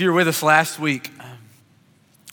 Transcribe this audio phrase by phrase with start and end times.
[0.00, 1.10] If you were with us last week,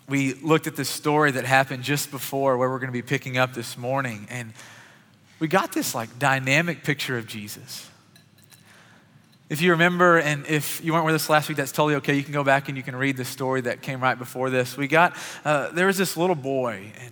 [0.08, 3.38] we looked at this story that happened just before where we're going to be picking
[3.38, 4.25] up this morning.
[4.29, 4.54] And
[5.41, 7.89] we got this like dynamic picture of Jesus.
[9.49, 12.13] If you remember, and if you weren't with us last week, that's totally okay.
[12.13, 14.77] You can go back and you can read the story that came right before this.
[14.77, 17.11] We got, uh, there was this little boy, and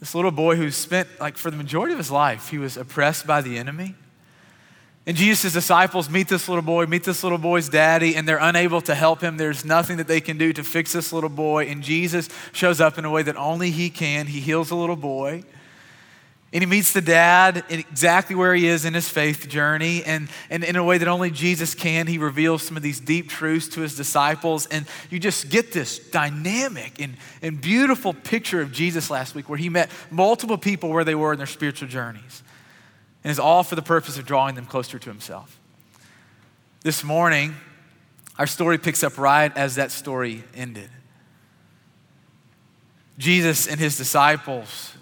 [0.00, 3.26] this little boy who spent, like, for the majority of his life, he was oppressed
[3.26, 3.94] by the enemy.
[5.06, 8.80] And Jesus' disciples meet this little boy, meet this little boy's daddy, and they're unable
[8.82, 9.36] to help him.
[9.36, 11.66] There's nothing that they can do to fix this little boy.
[11.66, 14.26] And Jesus shows up in a way that only he can.
[14.26, 15.44] He heals the little boy.
[16.52, 20.02] And he meets the dad exactly where he is in his faith journey.
[20.02, 23.28] And, and in a way that only Jesus can, he reveals some of these deep
[23.28, 24.66] truths to his disciples.
[24.66, 29.58] And you just get this dynamic and, and beautiful picture of Jesus last week where
[29.58, 32.42] he met multiple people where they were in their spiritual journeys
[33.26, 35.58] and is all for the purpose of drawing them closer to himself.
[36.82, 37.56] This morning,
[38.38, 40.88] our story picks up right as that story ended.
[43.18, 44.94] Jesus and his disciples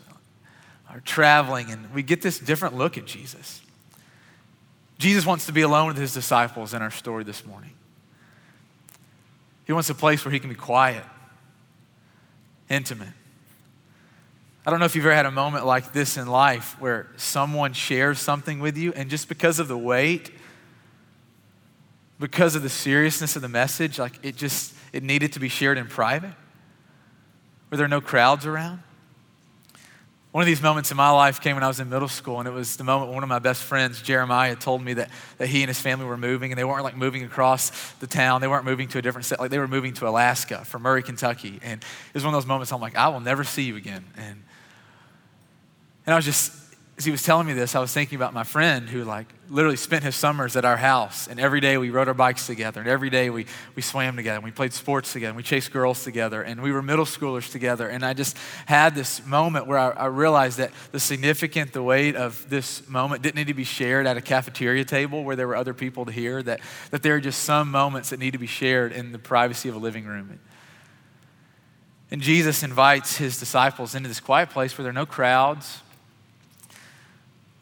[0.89, 3.61] are traveling, and we get this different look at Jesus.
[4.97, 7.73] Jesus wants to be alone with his disciples in our story this morning.
[9.67, 11.05] He wants a place where he can be quiet,
[12.71, 13.13] intimate,
[14.67, 17.75] I don't know if you've ever had a moment like this in life where someone
[17.75, 20.31] shares something with you, and just because of the weight,
[22.19, 25.77] because of the seriousness of the message, like it just it needed to be shared
[25.77, 26.33] in private,
[27.69, 28.83] where there are no crowds around.
[30.33, 32.49] One of these moments in my life came when I was in middle school, and
[32.49, 35.63] it was the moment one of my best friends, Jeremiah, told me that, that he
[35.63, 38.41] and his family were moving, and they weren't like moving across the town.
[38.41, 41.05] They weren't moving to a different set, like they were moving to Alaska from Murray,
[41.05, 41.61] Kentucky.
[41.63, 44.05] And it was one of those moments I'm like, I will never see you again.
[44.17, 44.43] And
[46.07, 46.53] and I was just,
[46.97, 49.77] as he was telling me this, I was thinking about my friend who like literally
[49.77, 51.27] spent his summers at our house.
[51.27, 52.81] And every day we rode our bikes together.
[52.81, 54.37] And every day we, we swam together.
[54.37, 55.31] And we played sports together.
[55.31, 56.43] And we chased girls together.
[56.43, 57.89] And we were middle schoolers together.
[57.89, 62.17] And I just had this moment where I, I realized that the significant, the weight
[62.17, 65.57] of this moment didn't need to be shared at a cafeteria table where there were
[65.57, 66.43] other people to hear.
[66.43, 69.69] That, that there are just some moments that need to be shared in the privacy
[69.69, 70.39] of a living room.
[72.11, 75.81] And Jesus invites his disciples into this quiet place where there are no crowds,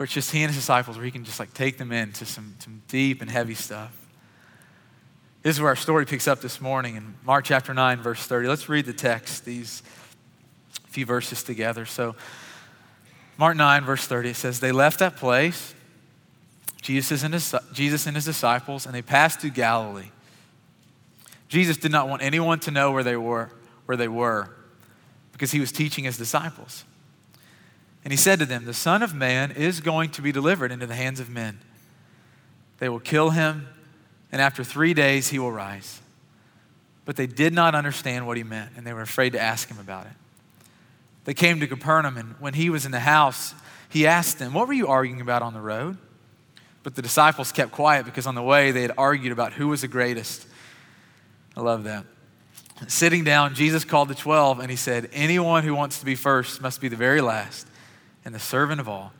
[0.03, 2.27] where it's just he and his disciples, where he can just like take them into
[2.27, 3.97] some, some deep and heavy stuff.
[5.45, 8.49] This is where our story picks up this morning in Mark chapter 9, verse 30.
[8.49, 9.81] Let's read the text, these
[10.89, 11.87] few verses together.
[11.87, 12.17] So,
[13.37, 15.73] Mark 9, verse 30, it says, They left that place,
[16.81, 20.11] Jesus and his, Jesus and his disciples, and they passed through Galilee.
[21.47, 23.53] Jesus did not want anyone to know where they were,
[23.87, 24.51] where they were,
[25.31, 26.83] because he was teaching his disciples.
[28.05, 30.87] And he said to them, The Son of Man is going to be delivered into
[30.87, 31.61] the hands of men.
[32.79, 33.69] They will kill him,
[34.33, 36.01] and after three days he will rise.
[37.05, 39.79] But they did not understand what he meant, and they were afraid to ask him
[39.79, 40.13] about it.
[41.25, 43.55] They came to Capernaum, and when he was in the house,
[43.89, 45.97] he asked them, What were you arguing about on the road?
[46.83, 49.83] But the disciples kept quiet because on the way they had argued about who was
[49.83, 50.47] the greatest.
[51.57, 52.05] I love that.
[52.89, 56.61] Sitting down, Jesus called the twelve and he said, Anyone who wants to be first
[56.61, 57.69] must be the very last
[58.25, 59.12] and the servant of all.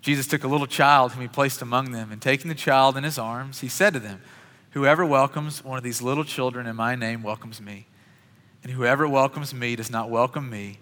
[0.00, 3.04] Jesus took a little child whom he placed among them, and taking the child in
[3.04, 4.20] his arms, he said to them,
[4.70, 7.86] Whoever welcomes one of these little children in my name welcomes me.
[8.62, 10.78] And whoever welcomes me does not welcome me,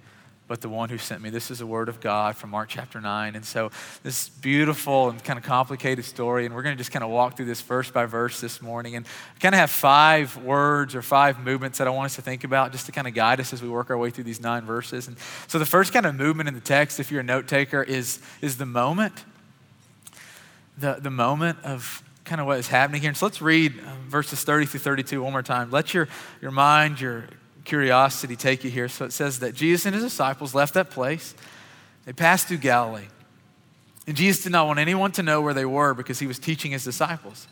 [0.50, 1.30] but the one who sent me.
[1.30, 3.36] This is a word of God from Mark chapter 9.
[3.36, 3.70] And so,
[4.02, 7.36] this beautiful and kind of complicated story, and we're going to just kind of walk
[7.36, 8.96] through this verse by verse this morning.
[8.96, 12.22] And I kind of have five words or five movements that I want us to
[12.22, 14.40] think about just to kind of guide us as we work our way through these
[14.40, 15.06] nine verses.
[15.06, 15.16] And
[15.46, 18.18] so, the first kind of movement in the text, if you're a note taker, is,
[18.42, 19.24] is the moment.
[20.78, 23.10] The, the moment of kind of what is happening here.
[23.10, 25.70] And so let's read um, verses 30 through 32 one more time.
[25.70, 26.08] Let your,
[26.40, 27.26] your mind, your
[27.64, 28.88] curiosity take you here.
[28.88, 31.34] So it says that Jesus and his disciples left that place.
[32.04, 33.08] They passed through Galilee.
[34.06, 36.72] And Jesus did not want anyone to know where they were because he was teaching
[36.72, 37.46] his disciples.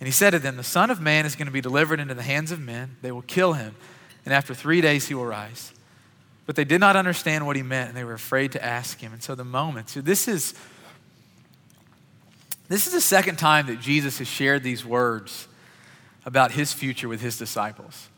[0.00, 2.14] And he said to them, The Son of Man is going to be delivered into
[2.14, 2.96] the hands of men.
[3.00, 3.74] They will kill him,
[4.24, 5.72] and after three days he will rise.
[6.46, 9.12] But they did not understand what he meant, and they were afraid to ask him.
[9.12, 10.54] And so the moment, so this is
[12.68, 15.48] this is the second time that Jesus has shared these words
[16.24, 18.08] about his future with his disciples.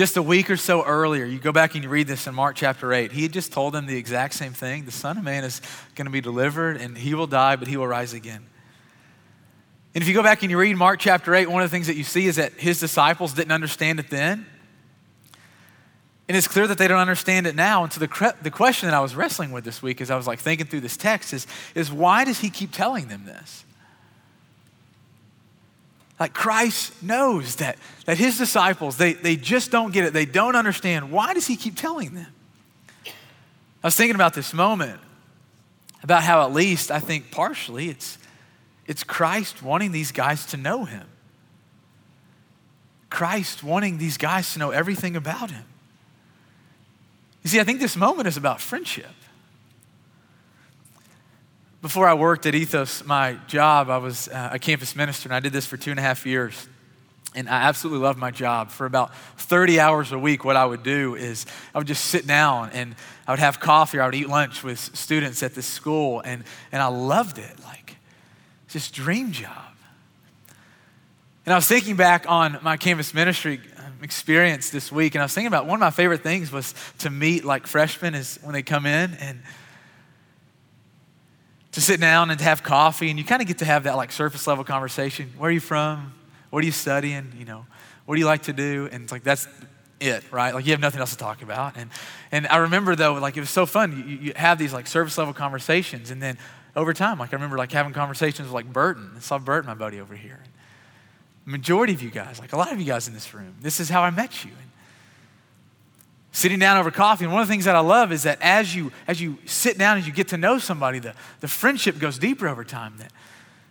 [0.00, 2.56] Just a week or so earlier, you go back and you read this in Mark
[2.56, 3.12] chapter 8.
[3.12, 4.86] He had just told them the exact same thing.
[4.86, 5.60] The Son of Man is
[5.94, 8.46] going to be delivered and he will die, but he will rise again.
[9.94, 11.86] And if you go back and you read Mark chapter 8, one of the things
[11.86, 14.46] that you see is that his disciples didn't understand it then.
[16.28, 17.84] And it's clear that they don't understand it now.
[17.84, 20.26] And so the, the question that I was wrestling with this week as I was
[20.26, 23.66] like thinking through this text is, is why does he keep telling them this?
[26.20, 30.12] Like Christ knows that, that his disciples, they, they just don't get it.
[30.12, 31.10] They don't understand.
[31.10, 32.26] Why does he keep telling them?
[33.06, 35.00] I was thinking about this moment,
[36.02, 38.18] about how at least I think partially it's,
[38.86, 41.06] it's Christ wanting these guys to know him.
[43.08, 45.64] Christ wanting these guys to know everything about him.
[47.42, 49.08] You see, I think this moment is about friendship.
[51.82, 55.40] Before I worked at Ethos, my job, I was uh, a campus minister, and I
[55.40, 56.68] did this for two and a half years.
[57.34, 58.70] And I absolutely loved my job.
[58.70, 62.26] For about 30 hours a week, what I would do is I would just sit
[62.26, 62.94] down and
[63.26, 66.20] I would have coffee or I would eat lunch with students at this school.
[66.20, 67.58] And, and I loved it.
[67.64, 67.96] Like,
[68.72, 69.72] this dream job.
[71.46, 73.58] And I was thinking back on my campus ministry
[74.02, 77.10] experience this week, and I was thinking about one of my favorite things was to
[77.10, 79.40] meet like freshmen is when they come in and
[81.72, 83.96] to sit down and to have coffee, and you kind of get to have that
[83.96, 85.32] like surface level conversation.
[85.38, 86.12] Where are you from?
[86.50, 87.32] What are you studying?
[87.38, 87.66] You know,
[88.06, 88.88] what do you like to do?
[88.90, 89.46] And it's like that's
[90.00, 90.54] it, right?
[90.54, 91.76] Like you have nothing else to talk about.
[91.76, 91.90] And
[92.32, 93.96] and I remember though, like it was so fun.
[93.96, 96.38] You, you have these like surface level conversations, and then
[96.74, 99.12] over time, like I remember like having conversations with like Burton.
[99.16, 100.40] I saw Burton, my buddy over here.
[101.44, 103.80] The majority of you guys, like a lot of you guys in this room, this
[103.80, 104.50] is how I met you.
[104.50, 104.69] And
[106.32, 108.74] sitting down over coffee, and one of the things that I love is that as
[108.74, 112.18] you as you sit down as you get to know somebody, the, the friendship goes
[112.18, 112.94] deeper over time.
[112.98, 113.12] That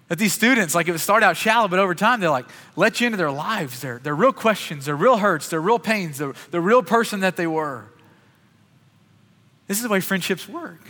[0.10, 3.00] that these students, like it would start out shallow, but over time they're like let
[3.00, 6.36] you into their lives, their, their real questions, their real hurts, their real pains, the,
[6.52, 7.86] the real person that they were.
[9.68, 10.82] This is the way friendships work.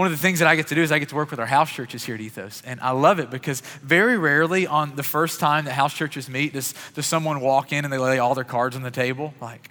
[0.00, 1.40] One of the things that I get to do is I get to work with
[1.40, 2.62] our house churches here at Ethos.
[2.64, 6.54] And I love it because very rarely on the first time that house churches meet
[6.54, 9.34] does, does someone walk in and they lay all their cards on the table.
[9.42, 9.68] Like,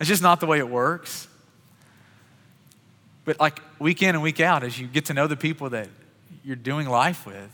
[0.00, 1.28] it's just not the way it works.
[3.26, 5.90] But like week in and week out, as you get to know the people that
[6.42, 7.52] you're doing life with,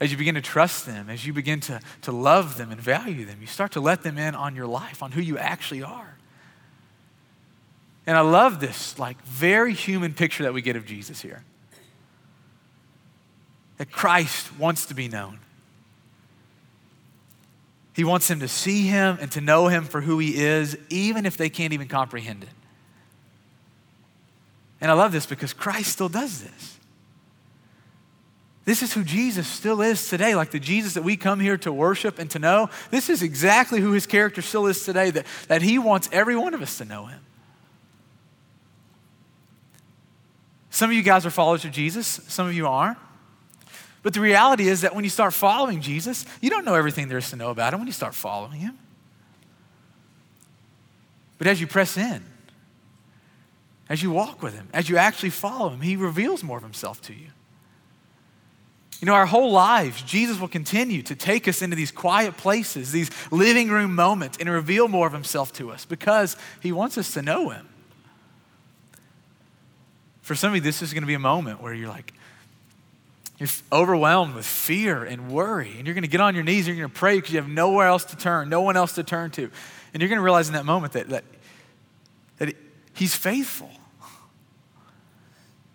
[0.00, 3.26] as you begin to trust them, as you begin to, to love them and value
[3.26, 6.16] them, you start to let them in on your life, on who you actually are.
[8.06, 11.44] And I love this, like, very human picture that we get of Jesus here.
[13.76, 15.38] That Christ wants to be known.
[17.94, 21.26] He wants them to see him and to know him for who he is, even
[21.26, 22.48] if they can't even comprehend it.
[24.80, 26.78] And I love this because Christ still does this.
[28.64, 31.72] This is who Jesus still is today, like the Jesus that we come here to
[31.72, 32.70] worship and to know.
[32.90, 36.54] This is exactly who his character still is today, that, that he wants every one
[36.54, 37.20] of us to know him.
[40.80, 42.96] Some of you guys are followers of Jesus, some of you aren't.
[44.02, 47.18] But the reality is that when you start following Jesus, you don't know everything there
[47.18, 48.78] is to know about him when you start following him.
[51.36, 52.24] But as you press in,
[53.90, 57.02] as you walk with him, as you actually follow him, he reveals more of himself
[57.02, 57.28] to you.
[59.02, 62.90] You know, our whole lives, Jesus will continue to take us into these quiet places,
[62.90, 67.12] these living room moments, and reveal more of himself to us because he wants us
[67.12, 67.68] to know him.
[70.30, 72.12] For some of you, this is going to be a moment where you're like,
[73.40, 76.76] you're overwhelmed with fear and worry, and you're going to get on your knees and
[76.76, 79.02] you're going to pray because you have nowhere else to turn, no one else to
[79.02, 79.50] turn to.
[79.92, 81.24] And you're going to realize in that moment that, that,
[82.38, 82.54] that
[82.94, 83.72] He's faithful.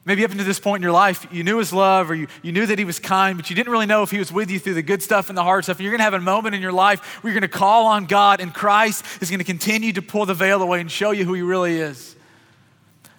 [0.05, 2.53] Maybe up until this point in your life, you knew his love or you, you
[2.53, 4.57] knew that he was kind, but you didn't really know if he was with you
[4.57, 5.79] through the good stuff and the hard stuff.
[5.79, 7.87] And you're going to have a moment in your life where you're going to call
[7.87, 11.11] on God, and Christ is going to continue to pull the veil away and show
[11.11, 12.14] you who he really is.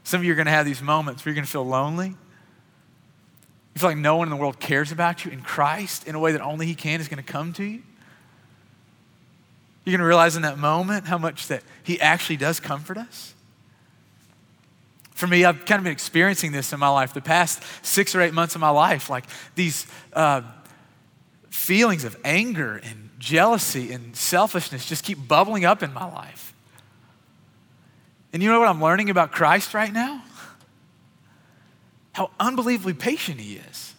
[0.06, 2.10] Some of you are going to have these moments where you're going to feel lonely.
[2.10, 6.20] You feel like no one in the world cares about you, and Christ, in a
[6.20, 7.82] way that only he can, is going to come to you.
[9.84, 13.34] You're going to realize in that moment how much that he actually does comfort us.
[15.10, 18.20] For me, I've kind of been experiencing this in my life the past six or
[18.20, 19.24] eight months of my life, like
[19.56, 20.42] these uh,
[21.50, 26.45] feelings of anger and jealousy and selfishness just keep bubbling up in my life.
[28.32, 30.22] And you know what I'm learning about Christ right now?
[32.12, 33.94] How unbelievably patient he is.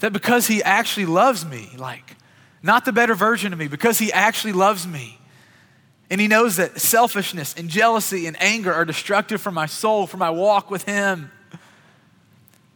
[0.00, 2.16] That because he actually loves me, like,
[2.62, 5.18] not the better version of me, because he actually loves me,
[6.10, 10.18] and he knows that selfishness and jealousy and anger are destructive for my soul, for
[10.18, 11.30] my walk with him.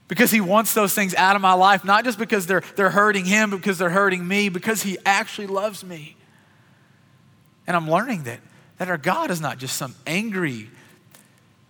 [0.09, 3.25] Because he wants those things out of my life, not just because they're, they're hurting
[3.25, 6.17] him, but because they're hurting me, because he actually loves me.
[7.67, 8.39] And I'm learning that,
[8.79, 10.69] that our God is not just some angry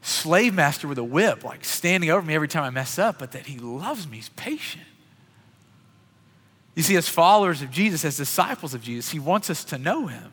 [0.02, 3.32] slave master with a whip, like standing over me every time I mess up, but
[3.32, 4.84] that he loves me, he's patient.
[6.74, 10.06] You see, as followers of Jesus, as disciples of Jesus, he wants us to know
[10.06, 10.32] him.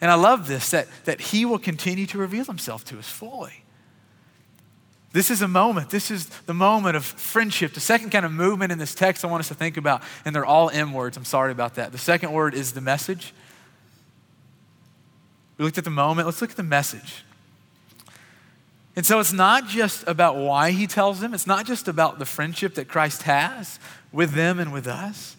[0.00, 3.64] And I love this that, that He will continue to reveal Himself to us fully.
[5.12, 5.90] This is a moment.
[5.90, 7.74] This is the moment of friendship.
[7.74, 10.34] The second kind of movement in this text I want us to think about, and
[10.34, 11.16] they're all M words.
[11.16, 11.92] I'm sorry about that.
[11.92, 13.34] The second word is the message.
[15.60, 16.26] We looked at the moment.
[16.26, 17.22] Let's look at the message.
[18.96, 22.24] And so it's not just about why he tells them, it's not just about the
[22.24, 23.78] friendship that Christ has
[24.10, 25.36] with them and with us.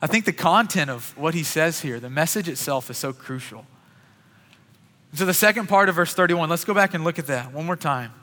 [0.00, 3.66] I think the content of what he says here, the message itself, is so crucial.
[5.12, 7.66] So, the second part of verse 31, let's go back and look at that one
[7.66, 8.14] more time.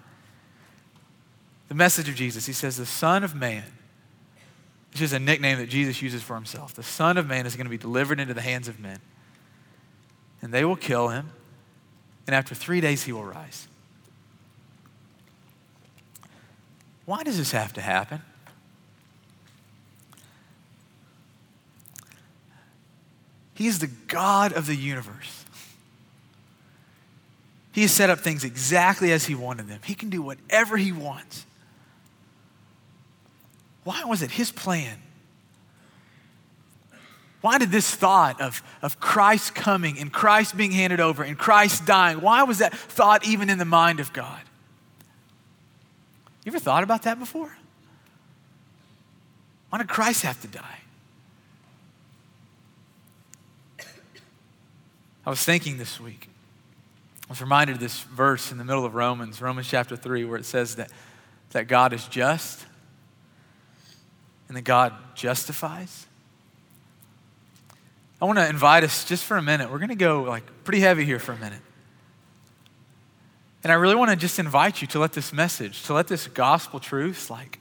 [1.67, 3.65] The message of Jesus, he says, the Son of Man,
[4.91, 6.73] which is a nickname that Jesus uses for himself.
[6.73, 8.97] The Son of Man is going to be delivered into the hands of men,
[10.43, 11.31] and they will kill him,
[12.27, 13.67] and after three days he will rise.
[17.05, 18.21] Why does this have to happen?
[23.55, 25.45] He is the God of the universe.
[27.71, 29.79] He has set up things exactly as He wanted them.
[29.83, 31.45] He can do whatever He wants.
[33.83, 34.97] Why was it His plan?
[37.43, 41.85] Why did this thought of, of Christ coming and Christ being handed over and Christ
[41.85, 44.39] dying, why was that thought even in the mind of God?
[46.45, 47.53] You ever thought about that before?
[49.67, 50.79] Why did Christ have to die?
[55.25, 56.29] I was thinking this week,
[57.27, 60.37] I was reminded of this verse in the middle of Romans, Romans chapter 3, where
[60.37, 60.89] it says that,
[61.49, 62.65] that God is just
[64.47, 66.07] and that God justifies.
[68.23, 69.69] I want to invite us just for a minute.
[69.69, 71.59] We're going to go like pretty heavy here for a minute.
[73.63, 76.27] And I really want to just invite you to let this message, to let this
[76.27, 77.59] gospel truth like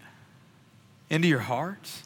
[1.10, 2.04] into your hearts.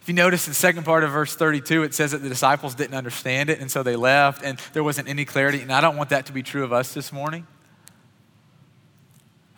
[0.00, 2.76] If you notice in the second part of verse 32, it says that the disciples
[2.76, 5.62] didn't understand it, and so they left, and there wasn't any clarity.
[5.62, 7.48] And I don't want that to be true of us this morning.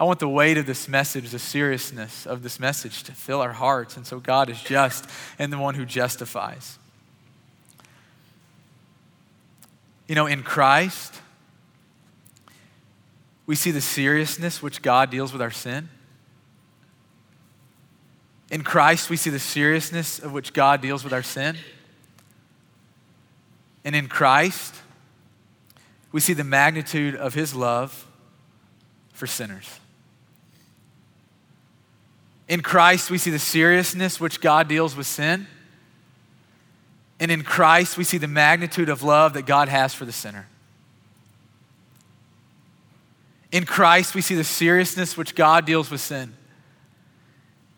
[0.00, 3.52] I want the weight of this message, the seriousness of this message to fill our
[3.52, 3.99] hearts.
[3.99, 5.04] And so God is just
[5.38, 6.78] and the one who justifies.
[10.09, 11.21] You know, in Christ,
[13.47, 15.91] we see the seriousness which God deals with our sin.
[18.50, 21.57] In Christ, we see the seriousness of which God deals with our sin.
[23.85, 24.75] And in Christ,
[26.11, 28.07] we see the magnitude of his love
[29.12, 29.81] for sinners.
[32.49, 35.47] In Christ, we see the seriousness which God deals with sin.
[37.20, 40.46] And in Christ, we see the magnitude of love that God has for the sinner.
[43.50, 46.34] In Christ, we see the seriousness which God deals with sin.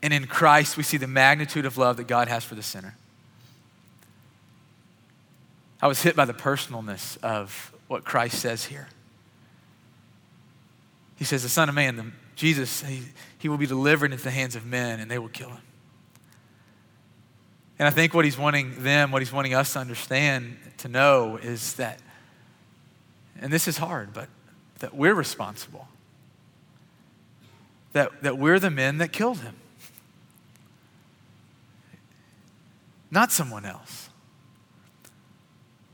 [0.02, 2.96] And in Christ, we see the magnitude of love that God has for the sinner.
[5.82, 8.88] I was hit by the personalness of what Christ says here.
[11.16, 13.02] He says, The Son of Man, the, Jesus, he,
[13.38, 15.62] he will be delivered into the hands of men and they will kill him.
[17.80, 21.38] And I think what he's wanting them, what he's wanting us to understand, to know
[21.38, 21.98] is that,
[23.40, 24.28] and this is hard, but
[24.80, 25.88] that we're responsible.
[27.94, 29.54] That, that we're the men that killed him,
[33.10, 34.10] not someone else.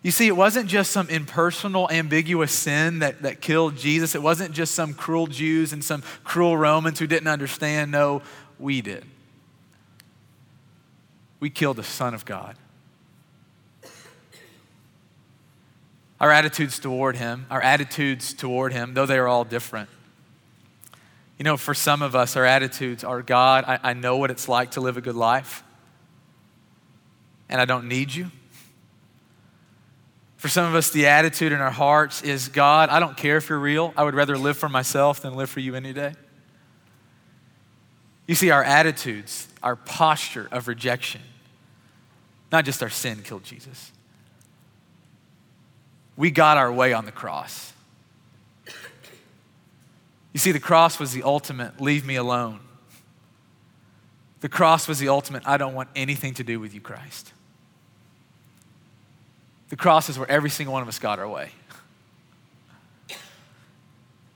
[0.03, 4.17] You see, it wasn't just some impersonal, ambiguous sin that, that killed Jesus.
[4.17, 7.93] It wasn't just some cruel Jews and some cruel Romans who didn't understand.
[7.93, 8.23] No,
[8.59, 9.05] we did.
[11.41, 12.57] We killed the Son of God.
[16.21, 19.91] Our attitudes toward Him, our attitudes toward Him, though they are all different.
[21.39, 24.49] You know, for some of us, our attitudes are God, I, I know what it's
[24.49, 25.63] like to live a good life,
[27.49, 28.31] and I don't need you.
[30.39, 33.49] For some of us, the attitude in our hearts is God, I don't care if
[33.49, 33.93] you're real.
[33.97, 36.15] I would rather live for myself than live for you any day.
[38.27, 41.21] You see, our attitudes, our posture of rejection,
[42.51, 43.93] not just our sin killed Jesus
[46.17, 47.73] we got our way on the cross.
[50.33, 52.61] You see, the cross was the ultimate leave me alone.
[54.41, 57.33] The cross was the ultimate I don't want anything to do with you, Christ.
[59.69, 61.51] The cross is where every single one of us got our way.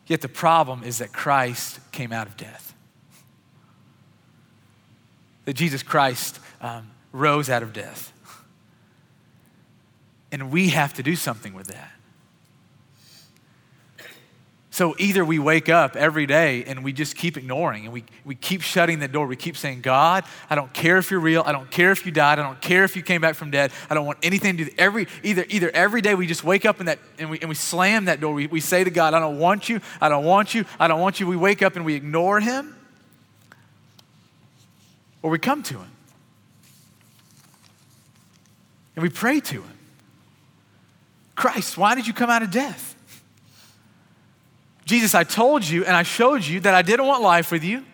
[0.06, 2.69] Yet the problem is that Christ came out of death.
[5.44, 8.12] That Jesus Christ um, rose out of death.
[10.32, 11.90] And we have to do something with that.
[14.73, 18.35] So either we wake up every day and we just keep ignoring and we, we
[18.35, 19.26] keep shutting the door.
[19.26, 21.42] We keep saying, God, I don't care if you're real.
[21.44, 22.38] I don't care if you died.
[22.38, 23.73] I don't care if you came back from dead.
[23.90, 24.70] I don't want anything to do.
[24.78, 27.56] Every, either, either every day we just wake up in that, and, we, and we
[27.56, 28.32] slam that door.
[28.32, 29.80] We, we say to God, I don't want you.
[30.00, 30.64] I don't want you.
[30.78, 31.26] I don't want you.
[31.26, 32.75] We wake up and we ignore him.
[35.22, 35.90] Or we come to him.
[38.96, 39.78] And we pray to him.
[41.34, 42.94] Christ, why did you come out of death?
[44.84, 47.84] Jesus, I told you and I showed you that I didn't want life with you,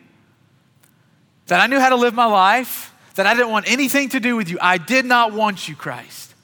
[1.47, 4.37] that I knew how to live my life, that I didn't want anything to do
[4.37, 4.59] with you.
[4.61, 6.35] I did not want you, Christ.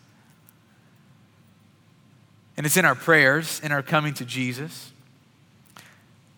[2.56, 4.92] And it's in our prayers, in our coming to Jesus,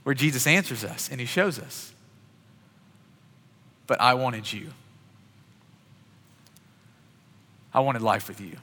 [0.04, 1.93] where Jesus answers us and he shows us.
[3.86, 4.70] But I wanted you.
[7.72, 8.56] I wanted life with you.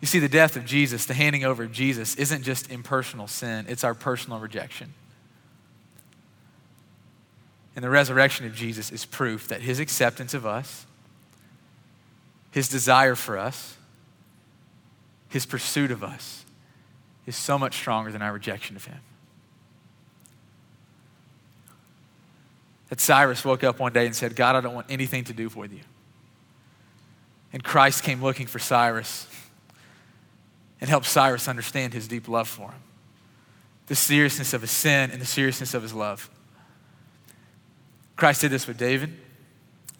[0.00, 3.66] You see, the death of Jesus, the handing over of Jesus, isn't just impersonal sin,
[3.68, 4.92] it's our personal rejection.
[7.76, 10.86] And the resurrection of Jesus is proof that his acceptance of us,
[12.50, 13.76] his desire for us,
[15.28, 16.44] his pursuit of us
[17.24, 18.98] is so much stronger than our rejection of him.
[22.92, 25.48] That Cyrus woke up one day and said, God, I don't want anything to do
[25.48, 25.80] with you.
[27.50, 29.26] And Christ came looking for Cyrus
[30.78, 32.80] and helped Cyrus understand his deep love for him,
[33.86, 36.28] the seriousness of his sin and the seriousness of his love.
[38.16, 39.14] Christ did this with David.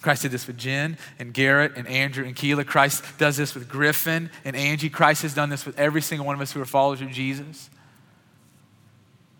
[0.02, 2.62] Christ did this with Jen and Garrett and Andrew and Keela.
[2.62, 4.90] Christ does this with Griffin and Angie.
[4.90, 7.70] Christ has done this with every single one of us who are followers of Jesus.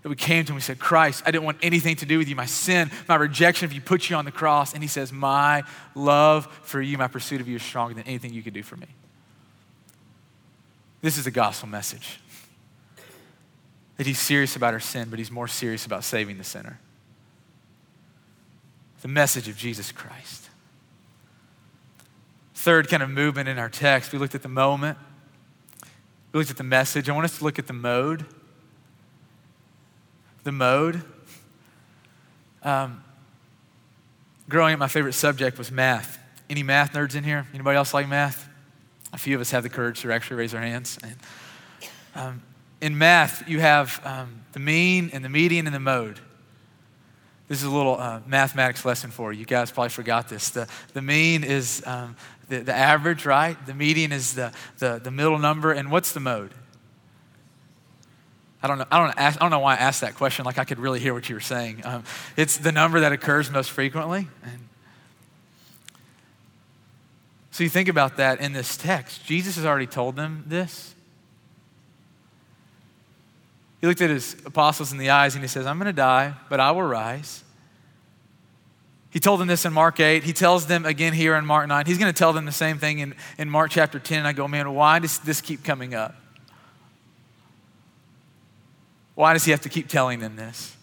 [0.02, 2.18] That we came to him and we said, Christ, I didn't want anything to do
[2.18, 2.34] with you.
[2.34, 4.74] My sin, my rejection of you put you on the cross.
[4.74, 5.62] And he says, My
[5.94, 8.76] love for you, my pursuit of you is stronger than anything you could do for
[8.76, 8.88] me.
[11.02, 12.20] This is a gospel message
[13.96, 16.80] that he's serious about our sin, but he's more serious about saving the sinner.
[19.02, 20.48] The message of Jesus Christ.
[22.54, 24.98] Third kind of movement in our text, we looked at the moment,
[26.32, 27.08] we looked at the message.
[27.08, 28.24] I want us to look at the mode.
[30.44, 31.02] The mode.
[32.62, 33.02] Um,
[34.48, 36.18] growing up, my favorite subject was math.
[36.50, 37.46] Any math nerds in here?
[37.54, 38.48] Anybody else like math?
[39.12, 40.98] A few of us have the courage to actually raise our hands.
[41.02, 41.16] And,
[42.14, 42.42] um,
[42.80, 46.18] in math, you have um, the mean and the median and the mode.
[47.48, 49.40] This is a little uh, mathematics lesson for you.
[49.40, 50.50] You guys probably forgot this.
[50.50, 52.16] The, the mean is um,
[52.48, 53.56] the, the average, right?
[53.66, 55.72] The median is the, the, the middle number.
[55.72, 56.52] And what's the mode?
[58.62, 58.84] I don't know.
[58.90, 60.44] I don't, ask, I don't know why I asked that question.
[60.44, 61.82] Like I could really hear what you were saying.
[61.84, 62.04] Um,
[62.36, 64.28] it's the number that occurs most frequently.
[64.44, 64.68] And
[67.50, 69.24] so you think about that in this text.
[69.26, 70.94] Jesus has already told them this.
[73.80, 76.34] He looked at his apostles in the eyes and he says, I'm going to die,
[76.48, 77.42] but I will rise.
[79.10, 80.22] He told them this in Mark 8.
[80.22, 81.84] He tells them again here in Mark 9.
[81.84, 84.20] He's going to tell them the same thing in, in Mark chapter 10.
[84.20, 86.14] And I go, man, why does this keep coming up?
[89.14, 90.76] Why does he have to keep telling them this?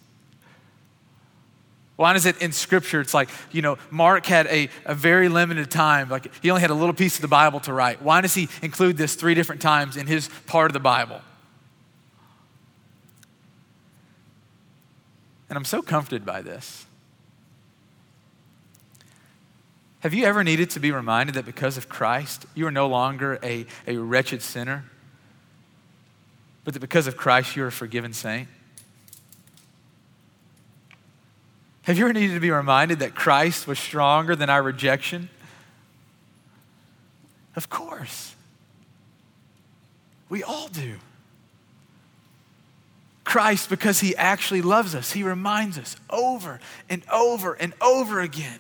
[1.96, 3.02] Why is it in scripture?
[3.02, 6.08] It's like, you know, Mark had a, a very limited time.
[6.08, 8.02] Like, he only had a little piece of the Bible to write.
[8.02, 11.20] Why does he include this three different times in his part of the Bible?
[15.50, 16.86] And I'm so comforted by this.
[20.00, 23.40] Have you ever needed to be reminded that because of Christ, you are no longer
[23.44, 24.86] a, a wretched sinner,
[26.64, 28.48] but that because of Christ, you're a forgiven saint?
[31.84, 35.30] Have you ever needed to be reminded that Christ was stronger than our rejection?
[37.56, 38.36] Of course.
[40.30, 40.96] We all do.
[43.24, 48.60] Christ, because he actually loves us, he reminds us over and over and over again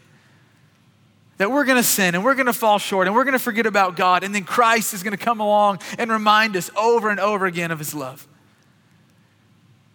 [1.39, 3.39] that we're going to sin and we're going to fall short and we're going to
[3.39, 4.23] forget about God.
[4.23, 7.71] And then Christ is going to come along and remind us over and over again
[7.71, 8.28] of his love.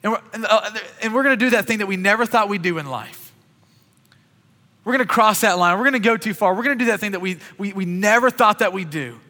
[0.02, 0.70] And we're, and, uh,
[1.04, 3.32] we're going to do that thing that we never thought we'd do in life.
[4.84, 5.76] We're going to cross that line.
[5.76, 6.54] We're going to go too far.
[6.54, 9.20] We're going to do that thing that we, we, we never thought that we'd do.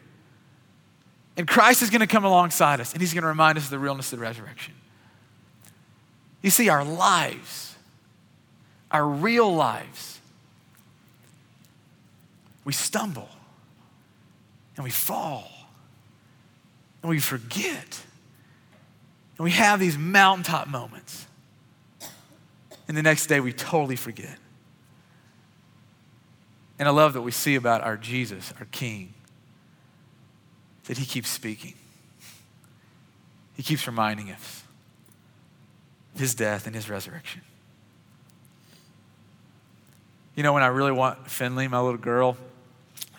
[1.35, 3.71] And Christ is going to come alongside us and he's going to remind us of
[3.71, 4.73] the realness of the resurrection.
[6.41, 7.75] You see, our lives,
[8.89, 10.14] our real lives,
[12.65, 13.29] we stumble
[14.75, 15.49] and we fall
[17.01, 18.01] and we forget.
[19.37, 21.27] And we have these mountaintop moments.
[22.87, 24.37] And the next day we totally forget.
[26.77, 29.13] And I love that we see about our Jesus, our King,
[30.85, 31.75] that he keeps speaking.
[33.55, 34.63] He keeps reminding us
[36.13, 37.41] of his death and his resurrection.
[40.35, 42.35] You know, when I really want Finley, my little girl,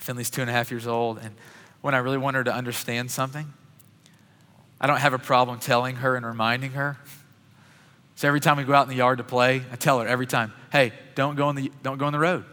[0.07, 1.35] Finley's two and a half years old, and
[1.81, 3.53] when I really want her to understand something,
[4.81, 6.97] I don't have a problem telling her and reminding her.
[8.15, 10.27] So every time we go out in the yard to play, I tell her every
[10.27, 12.45] time, hey, don't go in the, don't go in the road.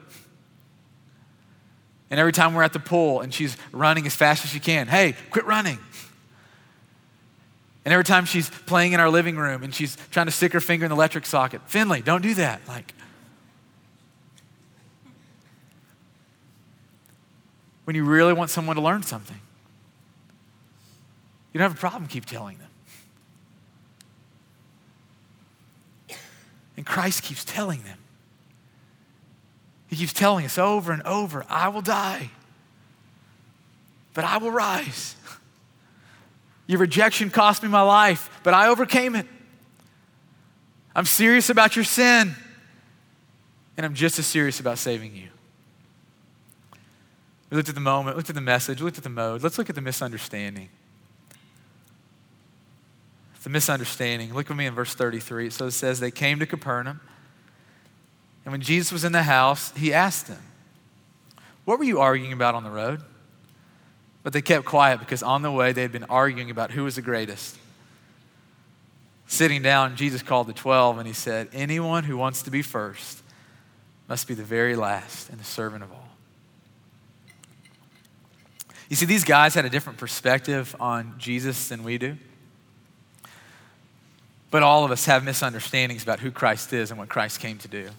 [2.09, 4.87] And every time we're at the pool and she's running as fast as she can,
[4.87, 5.77] hey, quit running.
[7.85, 10.59] And every time she's playing in our living room and she's trying to stick her
[10.59, 12.61] finger in the electric socket, Finley, don't do that.
[12.67, 12.93] Like,
[17.85, 19.39] when you really want someone to learn something,
[21.51, 22.69] you don't have a problem keep telling them.
[26.75, 27.97] And Christ keeps telling them.
[29.87, 32.31] He keeps telling us over and over I will die,
[34.15, 35.15] but I will rise.
[36.67, 39.27] Your rejection cost me my life, but I overcame it.
[40.95, 42.35] I'm serious about your sin,
[43.75, 45.29] and I'm just as serious about saving you.
[47.53, 49.43] We looked at the moment, looked at the message, looked at the mode.
[49.43, 50.69] Let's look at the misunderstanding.
[53.43, 54.33] The misunderstanding.
[54.33, 55.51] Look with me in verse 33.
[55.51, 56.99] So it says, They came to Capernaum,
[58.43, 60.41] and when Jesus was in the house, he asked them,
[61.63, 63.01] What were you arguing about on the road?
[64.23, 66.95] But they kept quiet because on the way they had been arguing about who was
[66.95, 67.55] the greatest.
[69.27, 73.21] Sitting down, Jesus called the twelve and he said, Anyone who wants to be first
[74.09, 76.12] must be the very last and the servant of all.
[78.89, 82.17] You see, these guys had a different perspective on Jesus than we do.
[84.51, 87.67] But all of us have misunderstandings about who Christ is and what Christ came to
[87.67, 87.89] do.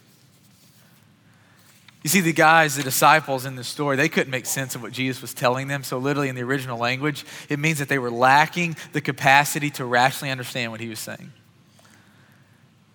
[2.05, 4.93] You see, the guys, the disciples in the story, they couldn't make sense of what
[4.93, 5.83] Jesus was telling them.
[5.83, 9.87] So, literally, in the original language, it means that they were lacking the capacity to
[9.87, 11.33] rationally understand what he was saying.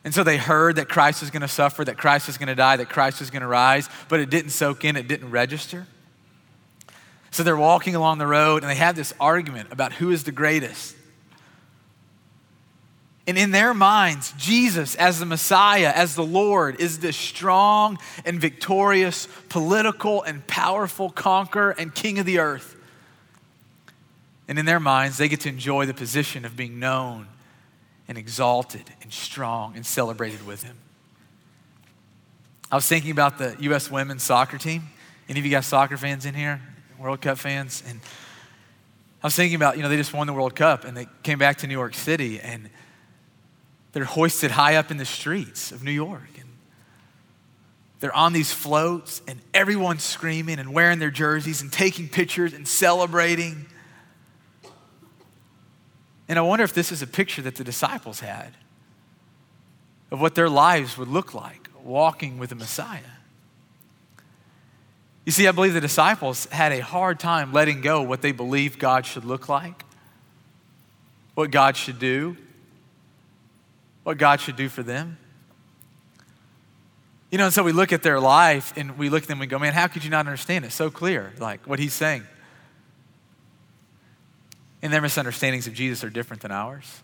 [0.04, 2.56] And so they heard that Christ was going to suffer, that Christ was going to
[2.56, 5.88] die, that Christ was going to rise, but it didn't soak in, it didn't register.
[7.32, 10.32] So they're walking along the road and they have this argument about who is the
[10.32, 10.96] greatest.
[13.28, 18.42] And in their minds, Jesus, as the Messiah, as the Lord, is this strong and
[18.42, 22.76] victorious, political and powerful conqueror and king of the earth.
[24.48, 27.28] And in their minds, they get to enjoy the position of being known
[28.08, 30.76] and exalted and strong and celebrated with him.
[32.72, 33.92] I was thinking about the U.S.
[33.92, 34.90] women's soccer team.
[35.30, 36.62] Any of you guys soccer fans in here?
[37.00, 37.84] World Cup fans.
[37.88, 38.00] And
[39.24, 41.40] I was thinking about, you know, they just won the World Cup and they came
[41.40, 42.70] back to New York City and
[43.94, 46.30] they're hoisted high up in the streets of New York.
[46.40, 46.50] And
[48.00, 52.68] they're on these floats and everyone's screaming and wearing their jerseys and taking pictures and
[52.68, 53.66] celebrating.
[56.28, 58.54] And I wonder if this is a picture that the disciples had
[60.12, 63.19] of what their lives would look like walking with the Messiah.
[65.26, 68.80] You see, I believe the disciples had a hard time letting go what they believed
[68.80, 69.84] God should look like,
[71.36, 72.36] what God should do,
[74.04, 75.18] what God should do for them.
[77.32, 79.42] You know, and so we look at their life and we look at them and
[79.42, 80.72] we go, man, how could you not understand it?
[80.72, 82.24] So clear, like what he's saying.
[84.82, 87.04] And their misunderstandings of Jesus are different than ours.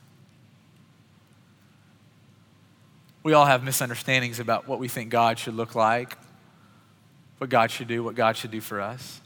[3.22, 6.18] We all have misunderstandings about what we think God should look like,
[7.38, 9.22] what God should do, what God should do for us.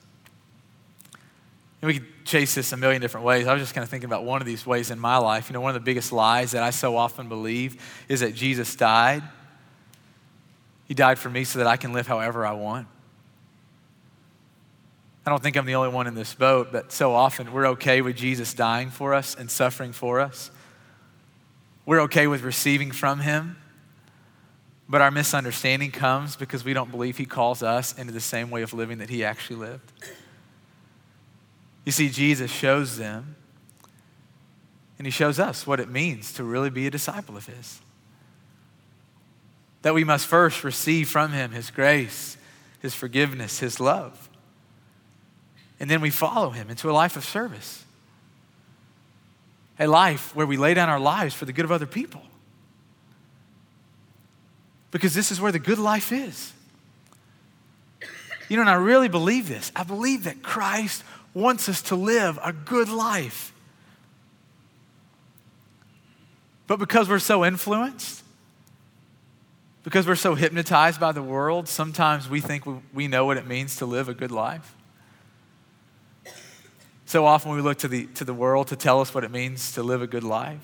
[1.82, 3.48] And we could chase this a million different ways.
[3.48, 5.50] I was just kind of thinking about one of these ways in my life.
[5.50, 8.76] You know, one of the biggest lies that I so often believe is that Jesus
[8.76, 9.24] died.
[10.86, 12.88] He died for me so that I can live however I want.
[15.26, 18.02] I don't think I'm the only one in this boat, but so often we're okay
[18.02, 20.50] with Jesus dying for us and suffering for us.
[21.86, 23.58] We're okay with receiving from him
[24.90, 28.64] but our misunderstanding comes because we don't believe he calls us into the same way
[28.64, 29.92] of living that he actually lived.
[31.86, 33.36] You see, Jesus shows them,
[34.98, 37.80] and he shows us what it means to really be a disciple of his.
[39.84, 42.36] That we must first receive from him his grace,
[42.82, 44.28] his forgiveness, his love.
[45.80, 47.86] And then we follow him into a life of service,
[49.80, 52.24] a life where we lay down our lives for the good of other people.
[54.92, 56.54] Because this is where the good life is.
[58.48, 59.72] You know, and I really believe this.
[59.76, 63.54] I believe that Christ wants us to live a good life.
[66.66, 68.24] But because we're so influenced,
[69.84, 73.78] because we're so hypnotized by the world, sometimes we think we know what it means
[73.78, 74.76] to live a good life.
[77.06, 79.72] So often we look to the, to the world to tell us what it means
[79.74, 80.62] to live a good life.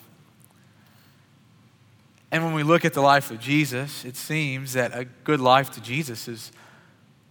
[2.36, 5.72] And when we look at the life of Jesus, it seems that a good life
[5.72, 6.52] to Jesus is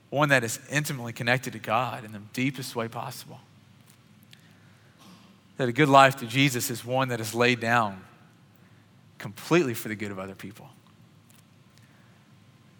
[0.08, 3.38] one that is intimately connected to God in the deepest way possible.
[5.58, 8.02] That a good life to Jesus is one that is laid down
[9.18, 10.70] completely for the good of other people.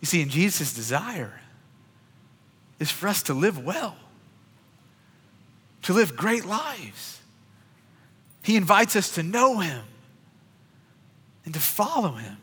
[0.01, 1.43] You see, in Jesus' desire
[2.81, 3.97] is for us to live well,
[5.83, 7.21] to live great lives.
[8.43, 9.85] He invites us to know Him
[11.45, 12.37] and to follow Him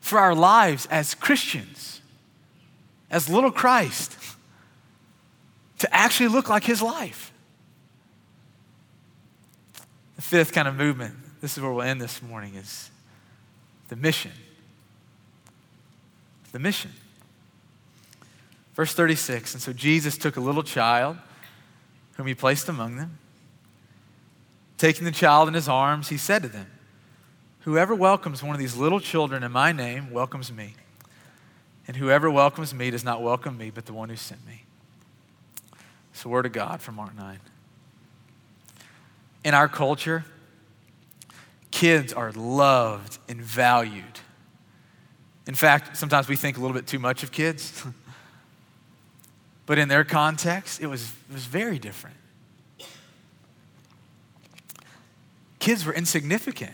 [0.00, 2.00] for our lives as Christians,
[3.10, 4.16] as little Christ,
[5.78, 7.32] to actually look like His life.
[10.16, 12.90] The fifth kind of movement, this is where we'll end this morning, is
[13.88, 14.32] the mission.
[16.52, 16.92] The mission.
[18.74, 21.16] Verse 36 And so Jesus took a little child
[22.16, 23.18] whom he placed among them.
[24.78, 26.66] Taking the child in his arms, he said to them,
[27.62, 30.74] Whoever welcomes one of these little children in my name welcomes me.
[31.86, 34.64] And whoever welcomes me does not welcome me, but the one who sent me.
[36.12, 37.38] It's the word of God from Mark 9.
[39.44, 40.24] In our culture,
[41.70, 44.20] kids are loved and valued.
[45.46, 47.84] In fact, sometimes we think a little bit too much of kids.
[49.66, 52.16] but in their context, it was, it was very different.
[55.60, 56.72] Kids were insignificant.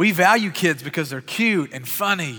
[0.00, 2.38] We value kids because they're cute and funny.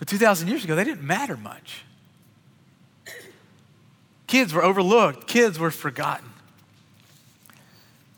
[0.00, 1.84] But 2,000 years ago, they didn't matter much.
[4.26, 6.28] Kids were overlooked, kids were forgotten.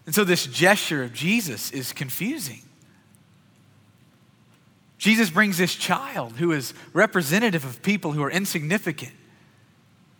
[0.07, 2.63] And so, this gesture of Jesus is confusing.
[4.97, 9.13] Jesus brings this child who is representative of people who are insignificant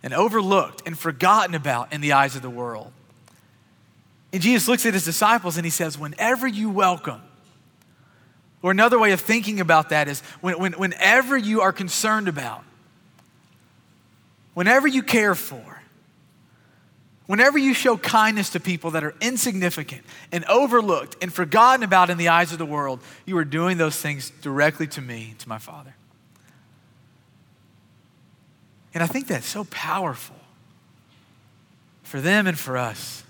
[0.03, 2.93] and overlooked and forgotten about in the eyes of the world.
[4.33, 7.21] And Jesus looks at his disciples and he says, Whenever you welcome,
[8.63, 12.63] or another way of thinking about that is when, when, whenever you are concerned about,
[14.55, 15.81] whenever you care for,
[17.27, 22.17] whenever you show kindness to people that are insignificant and overlooked and forgotten about in
[22.17, 25.59] the eyes of the world, you are doing those things directly to me, to my
[25.59, 25.93] Father.
[28.95, 30.37] And I think that's so powerful
[32.01, 33.23] for them and for us.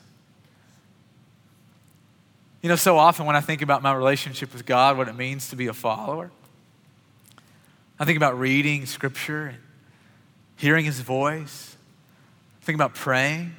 [2.63, 5.49] You know, so often when I think about my relationship with God, what it means
[5.49, 6.31] to be a follower,
[7.99, 9.57] I think about reading scripture and
[10.55, 11.75] hearing his voice.
[12.61, 13.53] I think about praying.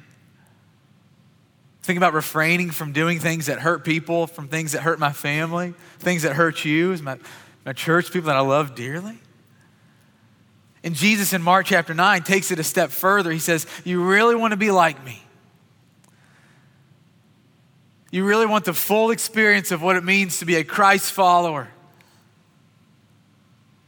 [1.83, 5.13] I think about refraining from doing things that hurt people, from things that hurt my
[5.13, 7.19] family, things that hurt you, my,
[7.63, 9.19] my church, people that I love dearly.
[10.83, 13.29] And Jesus in Mark chapter 9 takes it a step further.
[13.29, 15.21] He says, You really want to be like me?
[18.15, 21.67] You really want the full experience of what it means to be a Christ follower,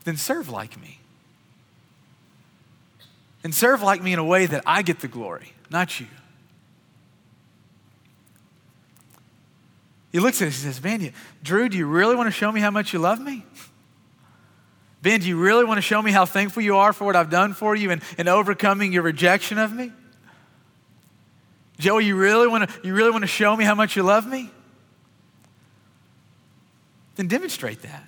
[0.03, 0.99] then serve like me.
[3.41, 6.07] And serve like me in a way that I get the glory, not you.
[10.11, 12.51] He looks at us and says, Man, you, Drew, do you really want to show
[12.51, 13.45] me how much you love me?
[15.01, 17.29] Ben, do you really want to show me how thankful you are for what I've
[17.29, 19.93] done for you and, and overcoming your rejection of me?
[21.79, 24.27] Joey, you really want to you really want to show me how much you love
[24.27, 24.49] me?
[27.15, 28.03] Then demonstrate that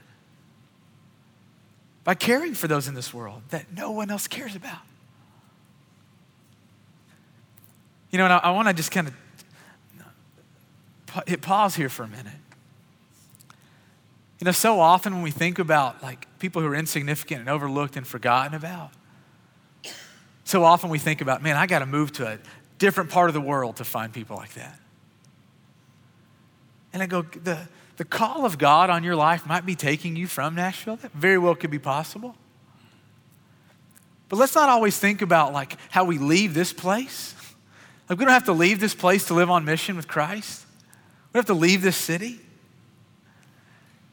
[2.04, 4.80] by caring for those in this world that no one else cares about.
[8.12, 9.14] You know, and I, I want to just kind of
[11.28, 12.34] hit pause here for a minute.
[14.40, 17.98] You know, so often when we think about like people who are insignificant and overlooked
[17.98, 18.92] and forgotten about,
[20.44, 22.40] so often we think about, man, I got to move to a,
[22.80, 24.80] different part of the world to find people like that.
[26.92, 27.60] And I go, the,
[27.98, 30.96] the call of God on your life might be taking you from Nashville.
[30.96, 32.36] That very well could be possible.
[34.30, 37.36] But let's not always think about like how we leave this place.
[38.10, 40.66] Like we don't have to leave this place to live on mission with Christ.
[41.32, 42.40] We don't have to leave this city.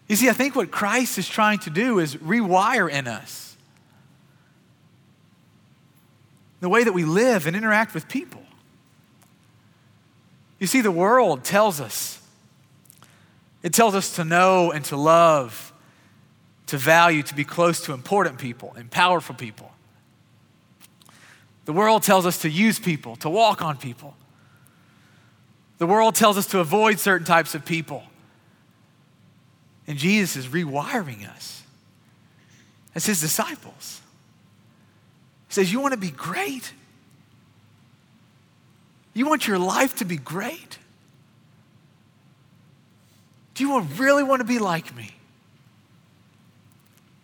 [0.09, 3.57] You see, I think what Christ is trying to do is rewire in us
[6.61, 8.43] the way that we live and interact with people.
[10.59, 12.21] You see, the world tells us,
[13.63, 15.73] it tells us to know and to love,
[16.67, 19.71] to value, to be close to important people and powerful people.
[21.67, 24.17] The world tells us to use people, to walk on people.
[25.79, 28.05] The world tells us to avoid certain types of people.
[29.87, 31.63] And Jesus is rewiring us
[32.95, 34.01] as his disciples.
[35.49, 36.73] He says, You want to be great?
[39.17, 40.79] You want your life to be great?
[43.55, 45.13] Do you really want to be like me?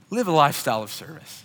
[0.08, 1.44] Live a lifestyle of service.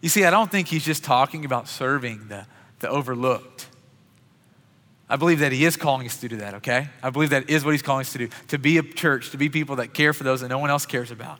[0.00, 2.46] You see, I don't think he's just talking about serving the,
[2.78, 3.68] the overlooked.
[5.06, 6.88] I believe that he is calling us to do that, okay?
[7.02, 9.36] I believe that is what he's calling us to do to be a church, to
[9.36, 11.38] be people that care for those that no one else cares about.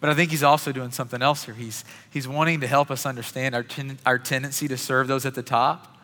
[0.00, 1.54] But I think he's also doing something else here.
[1.54, 5.34] He's, he's wanting to help us understand our, ten, our tendency to serve those at
[5.34, 5.98] the top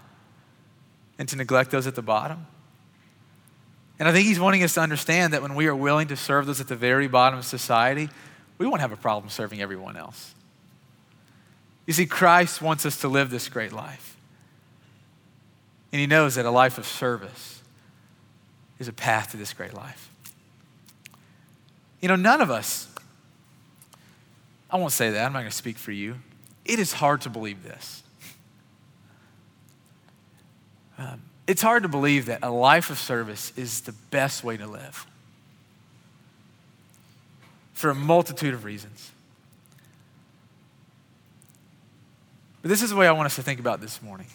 [1.18, 2.46] and to neglect those at the bottom.
[3.98, 6.44] And I think he's wanting us to understand that when we are willing to serve
[6.44, 8.10] those at the very bottom of society,
[8.58, 10.34] we won't have a problem serving everyone else.
[11.86, 14.18] You see, Christ wants us to live this great life.
[15.92, 17.62] And he knows that a life of service
[18.78, 20.10] is a path to this great life.
[22.02, 22.88] You know, none of us,
[24.70, 26.16] I won't say that, I'm not going to speak for you.
[26.64, 28.02] It is hard to believe this.
[30.98, 34.66] Um, it's hard to believe that a life of service is the best way to
[34.66, 35.06] live
[37.72, 39.12] for a multitude of reasons.
[42.62, 44.26] But this is the way I want us to think about this morning.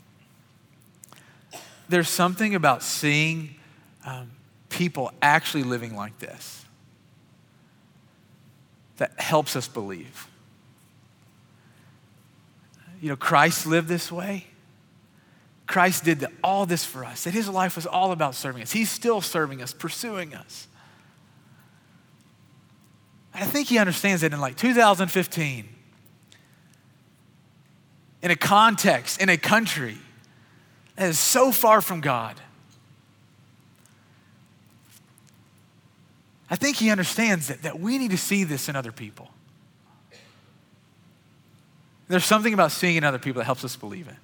[1.90, 3.56] There's something about seeing
[4.06, 4.32] um,
[4.70, 6.61] people actually living like this
[9.02, 10.28] that helps us believe.
[13.02, 14.46] You know, Christ lived this way.
[15.66, 18.72] Christ did all this for us, that his life was all about serving us.
[18.72, 20.68] He's still serving us, pursuing us.
[23.34, 25.68] I think he understands that in like 2015
[28.22, 29.98] in a context, in a country
[30.96, 32.40] that is so far from God.
[36.52, 39.30] I think he understands that, that we need to see this in other people.
[42.10, 44.18] There's something about seeing in other people that helps us believe it.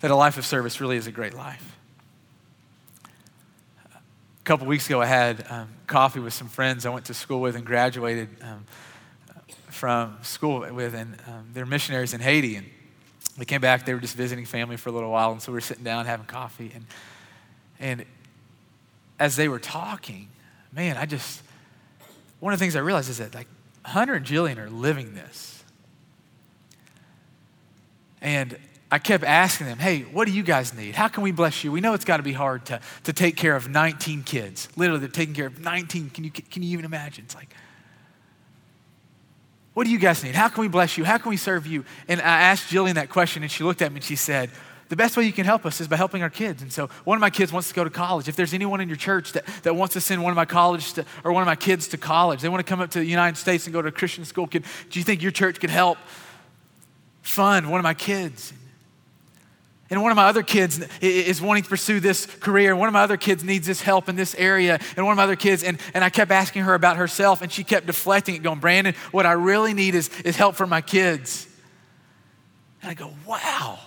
[0.00, 1.76] That a life of service really is a great life.
[3.04, 7.40] A couple weeks ago, I had um, coffee with some friends I went to school
[7.40, 8.64] with and graduated um,
[9.68, 12.56] from school with, and um, they're missionaries in Haiti.
[12.56, 12.66] And
[13.38, 15.56] they came back, they were just visiting family for a little while, and so we
[15.56, 16.72] were sitting down having coffee.
[16.74, 16.86] And,
[17.78, 18.04] and
[19.20, 20.30] as they were talking,
[20.76, 21.42] man, I just,
[22.38, 23.48] one of the things I realized is that like
[23.84, 25.64] Hunter and Jillian are living this.
[28.20, 28.58] And
[28.90, 30.94] I kept asking them, hey, what do you guys need?
[30.94, 31.72] How can we bless you?
[31.72, 34.68] We know it's got to be hard to, to take care of 19 kids.
[34.76, 36.10] Literally, they're taking care of 19.
[36.10, 37.24] Can you, can you even imagine?
[37.24, 37.54] It's like,
[39.74, 40.34] what do you guys need?
[40.34, 41.04] How can we bless you?
[41.04, 41.84] How can we serve you?
[42.06, 44.50] And I asked Jillian that question, and she looked at me and she said,
[44.88, 46.62] the best way you can help us is by helping our kids.
[46.62, 48.28] And so one of my kids wants to go to college.
[48.28, 50.92] If there's anyone in your church that, that wants to send one of my college
[50.92, 53.04] to, or one of my kids to college, they want to come up to the
[53.04, 55.70] United States and go to a Christian school, Can, do you think your church could
[55.70, 55.98] help
[57.22, 58.52] fund one of my kids?
[59.88, 62.74] And one of my other kids is wanting to pursue this career.
[62.74, 64.80] One of my other kids needs this help in this area.
[64.96, 67.52] And one of my other kids, and, and I kept asking her about herself, and
[67.52, 70.80] she kept deflecting it, going, Brandon, what I really need is, is help for my
[70.80, 71.46] kids.
[72.82, 73.78] And I go, wow.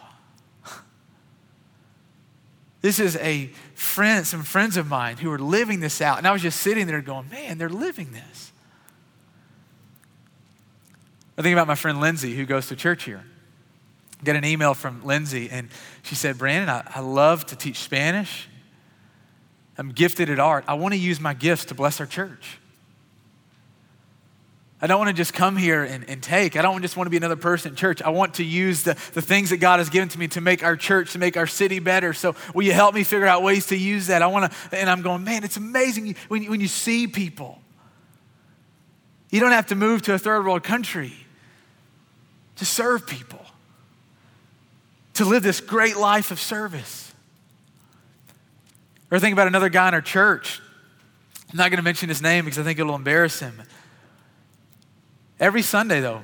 [2.81, 6.17] This is a friend, some friends of mine who are living this out.
[6.17, 8.51] And I was just sitting there going, man, they're living this.
[11.37, 13.23] I think about my friend Lindsay, who goes to church here
[14.23, 15.69] get an email from Lindsay, and
[16.03, 18.47] she said, Brandon, I, I love to teach Spanish.
[19.77, 20.65] I'm gifted at art.
[20.67, 22.59] I want to use my gifts to bless our church.
[24.81, 26.55] I don't want to just come here and, and take.
[26.55, 28.01] I don't just want to be another person in church.
[28.01, 30.63] I want to use the, the things that God has given to me to make
[30.63, 32.13] our church, to make our city better.
[32.13, 34.21] So, will you help me figure out ways to use that?
[34.21, 37.59] I want to, and I'm going, man, it's amazing when when you see people.
[39.29, 41.13] You don't have to move to a third world country
[42.55, 43.45] to serve people
[45.19, 47.13] to live this great life of service.
[49.11, 50.61] Or think about another guy in our church.
[51.51, 53.61] I'm not going to mention his name because I think it'll embarrass him.
[55.39, 56.21] Every Sunday, though,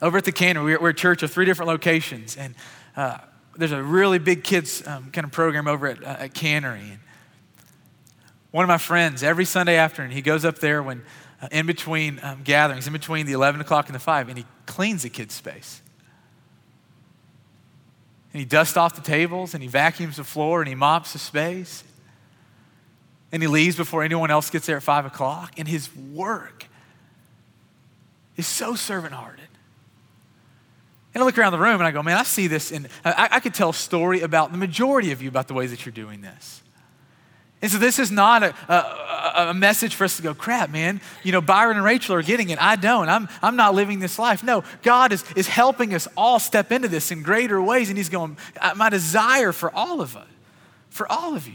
[0.00, 2.54] over at the cannery, we're, we're a church of three different locations, and
[2.96, 3.18] uh,
[3.56, 6.80] there's a really big kids um, kind of program over at, uh, at Cannery.
[6.80, 6.98] And
[8.50, 11.02] one of my friends, every Sunday afternoon, he goes up there when
[11.40, 14.44] uh, in between um, gatherings, in between the 11 o'clock and the 5, and he
[14.66, 15.82] cleans the kids' space
[18.32, 21.18] and he dusts off the tables and he vacuums the floor and he mops the
[21.18, 21.84] space.
[23.30, 25.52] And he leaves before anyone else gets there at five o'clock.
[25.58, 26.66] And his work
[28.42, 29.48] is so servant hearted.
[31.14, 33.28] And I look around the room and I go, man, I see this, and I,
[33.32, 35.92] I could tell a story about the majority of you about the ways that you're
[35.92, 36.62] doing this.
[37.60, 41.00] And so this is not a, a, a, message for us to go, crap, man,
[41.22, 42.60] you know, Byron and Rachel are getting it.
[42.60, 43.08] I don't.
[43.08, 44.42] I'm, I'm not living this life.
[44.42, 47.88] No, God is, is helping us all step into this in greater ways.
[47.88, 48.36] And He's going,
[48.74, 50.26] my desire for all of us,
[50.90, 51.54] for all of you,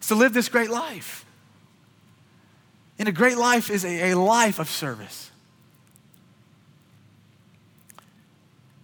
[0.00, 1.25] is to live this great life.
[2.98, 5.30] And a great life is a, a life of service.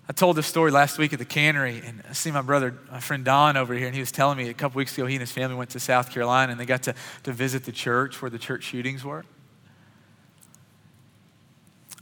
[0.08, 3.00] I told this story last week at the cannery, and I see my brother, my
[3.00, 5.20] friend Don over here, and he was telling me a couple weeks ago he and
[5.20, 8.30] his family went to South Carolina and they got to, to visit the church where
[8.30, 9.24] the church shootings were.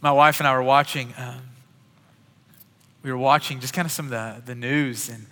[0.03, 1.43] My wife and I were watching, um,
[3.05, 5.27] we were watching just kind of some of the, the news and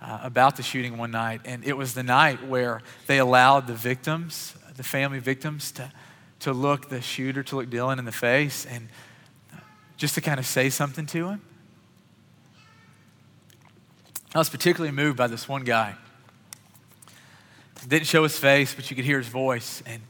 [0.00, 3.74] uh, about the shooting one night, and it was the night where they allowed the
[3.74, 5.92] victims, the family victims, to,
[6.44, 8.88] to look the shooter, to look Dylan in the face, and
[9.96, 11.40] just to kind of say something to him.
[14.34, 15.94] I was particularly moved by this one guy.
[17.88, 19.82] Didn't show his face, but you could hear his voice.
[19.86, 20.02] And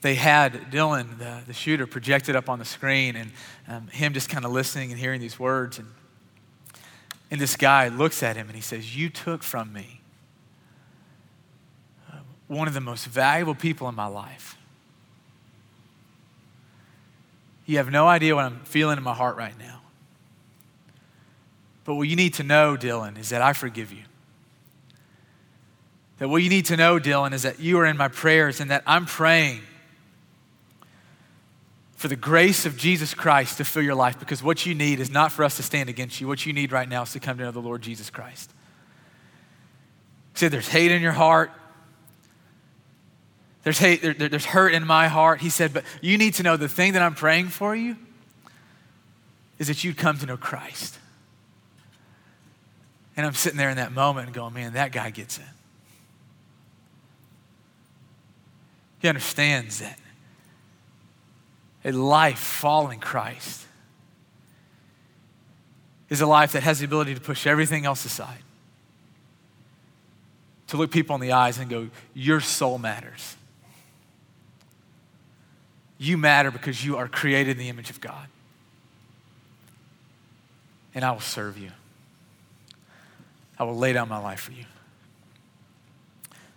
[0.00, 3.30] they had Dylan, the, the shooter, projected up on the screen, and
[3.68, 5.78] um, him just kind of listening and hearing these words.
[5.78, 5.88] And,
[7.30, 10.00] and this guy looks at him and he says, You took from me
[12.10, 14.56] uh, one of the most valuable people in my life.
[17.66, 19.80] You have no idea what I'm feeling in my heart right now.
[21.84, 24.02] But what you need to know, Dylan, is that I forgive you.
[26.18, 28.70] That what you need to know, Dylan, is that you are in my prayers and
[28.70, 29.60] that I'm praying
[31.96, 35.10] for the grace of Jesus Christ to fill your life because what you need is
[35.10, 36.28] not for us to stand against you.
[36.28, 38.52] What you need right now is to come to know the Lord Jesus Christ.
[40.34, 41.50] See, There's hate in your heart.
[43.66, 45.40] There's hate, there, there's hurt in my heart.
[45.40, 47.96] He said, But you need to know the thing that I'm praying for you
[49.58, 50.96] is that you'd come to know Christ.
[53.16, 55.44] And I'm sitting there in that moment going, man, that guy gets it.
[59.00, 59.98] He understands that
[61.84, 63.66] a life following Christ
[66.08, 68.44] is a life that has the ability to push everything else aside,
[70.68, 73.34] to look people in the eyes and go, Your soul matters.
[75.98, 78.26] You matter because you are created in the image of God.
[80.94, 81.70] And I will serve you.
[83.58, 84.64] I will lay down my life for you.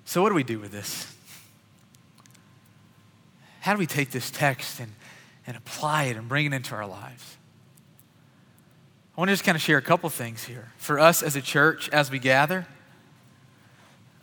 [0.05, 1.13] So, what do we do with this?
[3.61, 4.91] How do we take this text and,
[5.45, 7.37] and apply it and bring it into our lives?
[9.15, 10.71] I want to just kind of share a couple things here.
[10.77, 12.65] For us as a church, as we gather,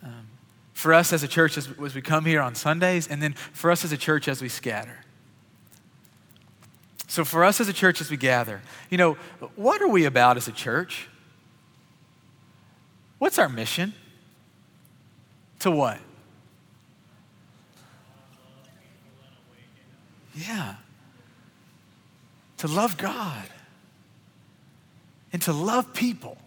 [0.03, 0.27] um,
[0.73, 3.71] for us as a church as, as we come here on Sundays, and then for
[3.71, 4.99] us as a church as we scatter.
[7.07, 9.13] So, for us as a church as we gather, you know,
[9.55, 11.07] what are we about as a church?
[13.17, 13.93] What's our mission?
[15.59, 15.99] To what?
[20.35, 20.75] Yeah.
[22.57, 23.47] To love God
[25.33, 26.37] and to love people.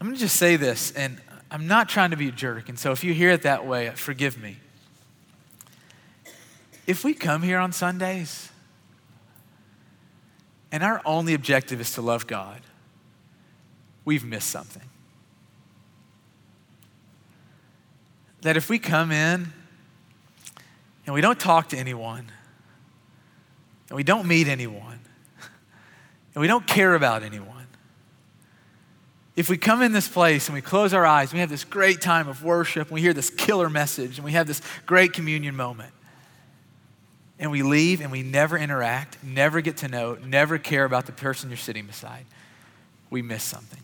[0.00, 1.20] I'm, going to just say this, and
[1.50, 3.90] I'm not trying to be a jerk, and so if you hear it that way,
[3.90, 4.58] forgive me.
[6.86, 8.50] If we come here on Sundays,
[10.70, 12.60] and our only objective is to love God,
[14.04, 14.88] we've missed something.
[18.42, 19.52] That if we come in
[21.06, 22.30] and we don't talk to anyone,
[23.88, 25.00] and we don't meet anyone,
[26.34, 27.66] and we don't care about anyone,
[29.34, 32.00] if we come in this place and we close our eyes, we have this great
[32.00, 35.54] time of worship, and we hear this killer message, and we have this great communion
[35.54, 35.92] moment,
[37.38, 41.12] and we leave and we never interact, never get to know, never care about the
[41.12, 42.24] person you're sitting beside,
[43.10, 43.80] we miss something.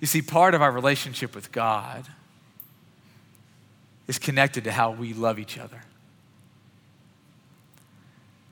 [0.00, 2.06] You see, part of our relationship with God
[4.06, 5.82] is connected to how we love each other.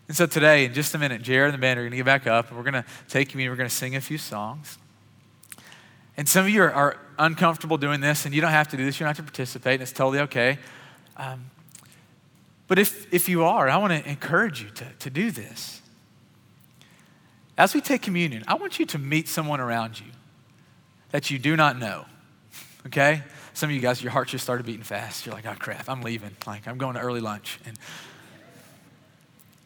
[0.08, 2.06] And so today, in just a minute, Jared and the band are going to get
[2.06, 3.50] back up and we're going to take communion.
[3.50, 4.78] We're going to sing a few songs.
[6.16, 8.84] And some of you are, are, uncomfortable doing this, and you don't have to do
[8.84, 9.00] this.
[9.00, 10.58] You don't have to participate, and it's totally okay.
[11.16, 11.46] Um,
[12.68, 15.80] but if, if you are, I want to encourage you to, to do this.
[17.56, 20.06] As we take communion, I want you to meet someone around you
[21.10, 22.04] that you do not know.
[22.86, 23.22] Okay?
[23.54, 25.24] Some of you guys, your heart just started beating fast.
[25.24, 26.36] You're like, oh crap, I'm leaving.
[26.46, 27.58] Like, I'm going to early lunch.
[27.64, 27.78] And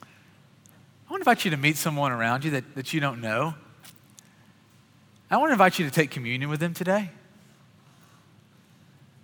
[0.03, 3.55] I want to invite you to meet someone around you that, that you don't know.
[5.31, 7.11] I want to invite you to take communion with them today.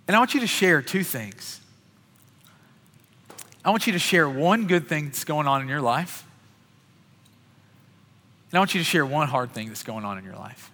[0.07, 1.61] And I want you to share two things.
[3.67, 6.25] I want you to share one good thing that's going on in your life.
[8.49, 10.71] And I want you to share one hard thing that's going on in your life.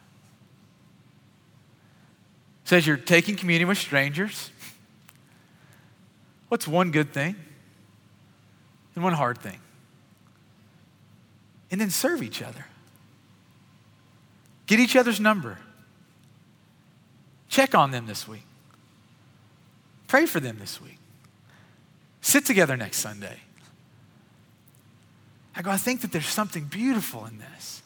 [2.65, 4.51] says you're taking communion with strangers.
[6.49, 7.35] What's one good thing
[8.93, 9.57] and one hard thing?
[11.71, 12.67] And then serve each other.
[14.67, 15.57] Get each other's number.
[17.49, 18.45] Check on them this week.
[20.07, 20.99] Pray for them this week.
[22.23, 23.37] Sit together next Sunday.
[25.53, 27.83] I go, I think that there's something beautiful in this.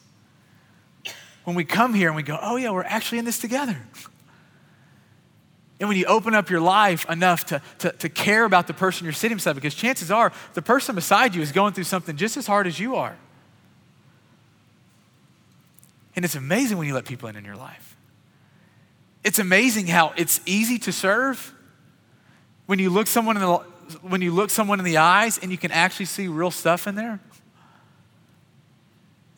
[1.42, 3.76] When we come here and we go, oh, yeah, we're actually in this together.
[5.80, 9.04] And when you open up your life enough to, to, to, care about the person
[9.04, 12.36] you're sitting beside, because chances are the person beside you is going through something just
[12.36, 13.16] as hard as you are.
[16.14, 17.96] And it's amazing when you let people in in your life.
[19.24, 21.52] It's amazing how it's easy to serve
[22.66, 23.60] when you look someone in the,
[24.02, 26.94] when you look someone in the eyes and you can actually see real stuff in
[26.94, 27.20] there.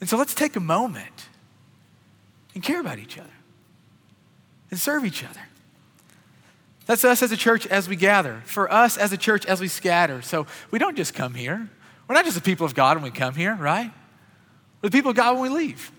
[0.01, 1.29] And so let's take a moment
[2.55, 3.31] and care about each other
[4.71, 5.41] and serve each other.
[6.87, 8.43] That's us as a church as we gather.
[8.47, 10.23] For us as a church as we scatter.
[10.23, 11.69] So we don't just come here.
[12.09, 13.93] We're not just the people of God when we come here, right?
[14.83, 15.93] We're the people of God when we leave.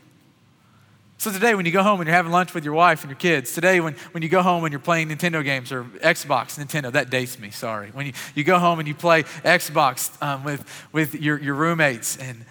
[1.22, 3.16] So today, when you go home and you're having lunch with your wife and your
[3.16, 6.92] kids, today, when, when you go home and you're playing Nintendo games or Xbox, Nintendo,
[6.94, 7.90] that dates me, sorry.
[7.90, 12.18] When you, you go home and you play Xbox um, with, with your, your roommates,
[12.18, 12.44] and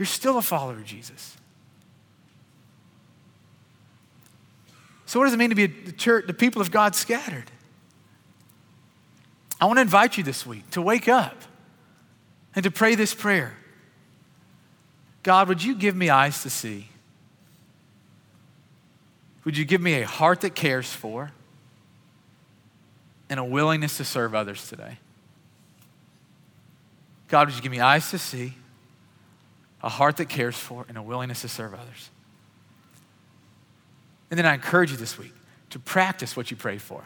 [0.00, 1.36] you're still a follower of Jesus.
[5.06, 7.52] So, what does it mean to be a church, the people of God scattered?
[9.60, 11.36] I want to invite you this week to wake up
[12.56, 13.56] and to pray this prayer
[15.22, 16.88] God, would you give me eyes to see?
[19.48, 21.30] Would you give me a heart that cares for
[23.30, 24.98] and a willingness to serve others today?
[27.28, 28.52] God, would you give me eyes to see,
[29.82, 32.10] a heart that cares for, and a willingness to serve others?
[34.30, 35.32] And then I encourage you this week
[35.70, 37.02] to practice what you pray for.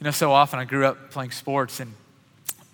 [0.00, 1.94] You know, so often I grew up playing sports, and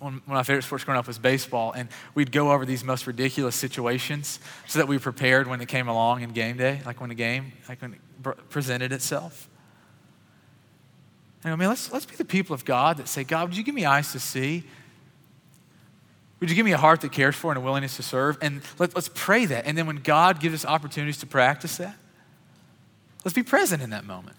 [0.01, 3.05] one of my favorite sports growing up was baseball, and we'd go over these most
[3.05, 7.09] ridiculous situations so that we prepared when it came along in game day, like when
[7.09, 9.47] the game, like when it presented itself.
[11.43, 13.63] And I mean, let's, let's be the people of God that say, God, would you
[13.63, 14.63] give me eyes to see?
[16.39, 18.39] Would you give me a heart that cares for and a willingness to serve?
[18.41, 19.67] And let, let, us pray that.
[19.67, 21.95] And then when God gives us opportunities to practice that,
[23.23, 24.37] let's be present in that moment.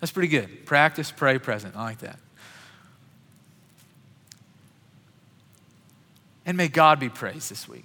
[0.00, 0.66] That's pretty good.
[0.66, 1.76] Practice, pray, present.
[1.76, 2.18] I like that.
[6.46, 7.84] And may God be praised this week.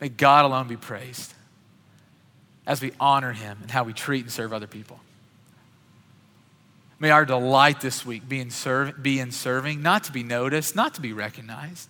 [0.00, 1.32] May God alone be praised
[2.66, 5.00] as we honor him and how we treat and serve other people.
[7.00, 10.76] May our delight this week be in, serve, be in serving, not to be noticed,
[10.76, 11.88] not to be recognized,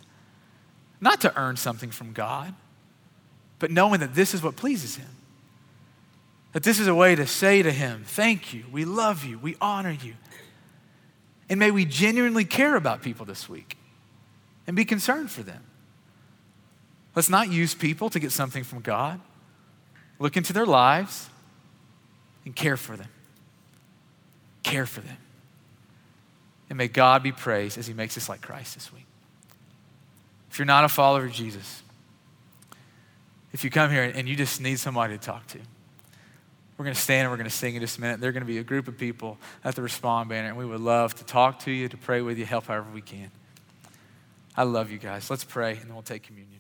[1.01, 2.55] not to earn something from God,
[3.59, 5.09] but knowing that this is what pleases Him.
[6.53, 9.57] That this is a way to say to Him, Thank you, we love you, we
[9.61, 10.15] honor you.
[11.49, 13.78] And may we genuinely care about people this week
[14.69, 15.65] and be concerned for them.
[17.17, 19.21] Let's not use people to get something from God.
[20.21, 21.29] Look into their lives
[22.45, 23.09] and care for them
[24.69, 25.17] care for them.
[26.69, 29.07] And may God be praised as He makes us like Christ this week.
[30.51, 31.83] If you're not a follower of Jesus,
[33.53, 35.59] if you come here and you just need somebody to talk to,
[36.77, 38.21] we're going to stand and we're going to sing in just a minute.
[38.21, 40.81] There's going to be a group of people at the Respond banner, and we would
[40.81, 43.31] love to talk to you, to pray with you, help however we can.
[44.59, 45.31] I love you guys.
[45.31, 46.58] Let's pray, and then we'll take communion.